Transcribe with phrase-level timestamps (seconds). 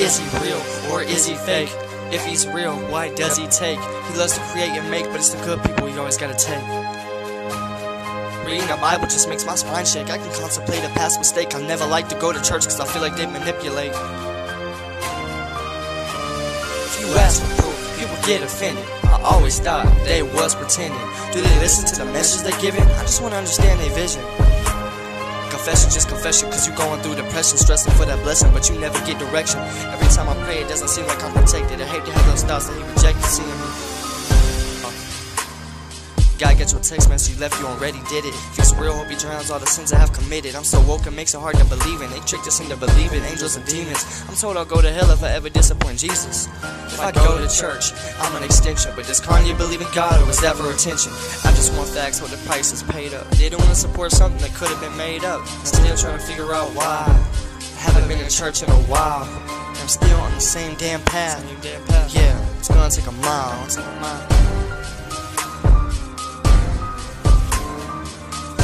[0.00, 0.62] Is he real
[0.92, 1.70] or is he fake?
[2.12, 3.80] If he's real, why does he take?
[3.80, 6.62] He loves to create and make, but it's the good people he always gotta take.
[8.46, 10.08] Reading the Bible just makes my spine shake.
[10.08, 11.52] I can contemplate a past mistake.
[11.56, 13.90] I never like to go to church because I feel like they manipulate.
[16.86, 18.84] If you ask for proof, people get offended.
[19.02, 21.00] I always thought they was pretending.
[21.32, 22.82] Do they listen to the message they're giving?
[22.82, 24.22] I just wanna understand their vision.
[25.50, 28.98] Confession, just confession, cause you going through depression, stressing for that blessing, but you never
[29.06, 29.60] get direction.
[29.60, 31.80] Every time I pray, it doesn't seem like I'm protected.
[31.80, 33.97] I hate to have those thoughts that he rejected, seeing me.
[36.38, 38.32] God gets your text message you left, you already did it.
[38.54, 40.54] If it's real, hope he drowns all the sins I have committed.
[40.54, 42.10] I'm so woke, it makes it hard to believe in.
[42.10, 44.24] They tricked us into believing angels and demons.
[44.28, 46.46] I'm told I'll go to hell if I ever disappoint Jesus.
[46.46, 48.92] If I go to church, I'm an extension.
[48.94, 51.10] But does Kanye believe in God or was that for attention?
[51.42, 53.28] I just want facts what the price is paid up.
[53.30, 55.44] They don't want to support something that could have been made up.
[55.66, 57.02] Still trying to figure out why.
[57.08, 59.26] I haven't been in church in a while.
[59.26, 61.42] I'm still on the same damn path.
[62.14, 64.57] Yeah, it's gonna take a mile.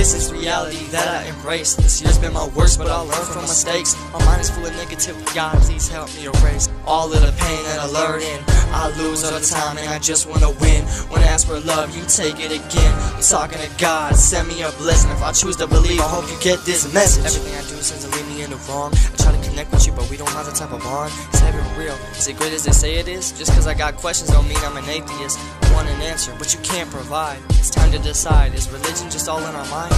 [0.00, 1.74] This is reality that I embrace.
[1.74, 3.94] This year's been my worst, but I'll learn from mistakes.
[4.14, 5.34] My mind is full of negativity.
[5.34, 8.40] God, please help me erase all of the pain that I learn in.
[8.72, 10.86] I lose all the time and I just wanna win.
[11.12, 12.94] When I ask for love, you take it again.
[13.12, 15.10] I'm talking to God, send me a blessing.
[15.10, 17.26] If I choose to believe, I hope you get this message.
[17.26, 18.94] Everything I do seems to lead me in the wrong.
[18.94, 21.12] I try to connect with you, but we don't have the type of bond.
[21.34, 21.94] Is heaven real?
[22.16, 23.32] Is it great as they say it is?
[23.32, 25.38] Just cause I got questions don't mean I'm an atheist.
[25.62, 27.38] I want an answer, but you can't provide.
[27.50, 28.54] It's time to decide.
[28.54, 29.92] Is religion just all in our mind?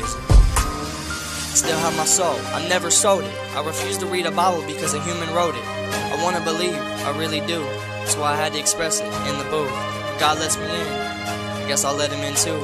[0.00, 0.22] Is it?
[1.56, 2.36] Still have my soul.
[2.56, 3.34] I never sold it.
[3.54, 5.64] I refuse to read a Bible because a human wrote it.
[5.64, 7.60] I wanna believe, I really do.
[8.00, 9.72] That's why I had to express it in the booth.
[10.18, 10.70] God lets me in.
[10.70, 12.58] I guess I'll let him in too.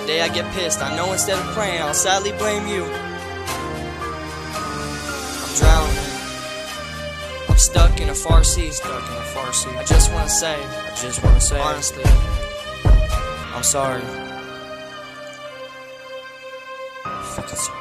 [0.00, 3.07] The day I get pissed, I know instead of praying, I'll sadly blame you.
[7.58, 8.70] I'm stuck in a far sea.
[8.70, 9.70] Stuck in a far sea.
[9.70, 12.04] I just wanna say, I just wanna say, honestly,
[13.52, 14.00] I'm sorry.
[17.02, 17.77] Fucking sorry.